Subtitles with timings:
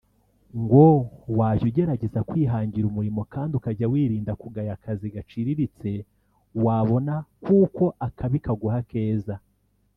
[0.61, 0.85] ngo
[1.37, 5.91] wajya ugerageza kwihangira umurimo kandi ukajya wirinda kugaya akazi gaciriritse
[6.63, 9.35] wabona kuko akabi kaguha akeza